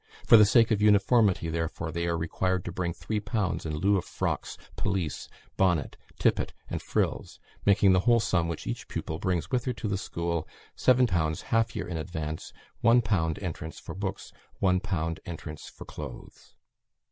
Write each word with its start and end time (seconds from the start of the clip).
For 0.25 0.35
the 0.35 0.45
sake 0.47 0.71
of 0.71 0.81
uniformity, 0.81 1.47
therefore, 1.51 1.91
they 1.91 2.07
are 2.07 2.17
required 2.17 2.65
to 2.65 2.71
bring 2.71 2.91
3_l_. 2.91 3.63
in 3.67 3.75
lieu 3.75 3.97
of 3.97 4.03
frocks, 4.03 4.57
pelisse, 4.75 5.29
bonnet, 5.57 5.95
tippet, 6.17 6.53
and 6.67 6.81
frills; 6.81 7.39
making 7.67 7.91
the 7.93 7.99
whole 7.99 8.19
sum 8.19 8.47
which 8.47 8.65
each 8.65 8.87
pupil 8.87 9.19
brings 9.19 9.51
with 9.51 9.65
her 9.65 9.73
to 9.73 9.87
the 9.87 9.99
school 9.99 10.47
7_l_. 10.75 11.39
half 11.41 11.75
year 11.75 11.87
in 11.87 11.97
advance. 11.97 12.51
1_l_. 12.83 13.43
entrance 13.43 13.79
for 13.79 13.93
books. 13.93 14.33
1_l_. 14.59 15.19
entrance 15.23 15.69
for 15.69 15.85
clothes. 15.85 16.55